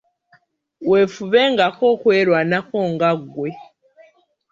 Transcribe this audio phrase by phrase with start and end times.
[0.89, 3.49] Weefubengako okwerwanako nga ggwe.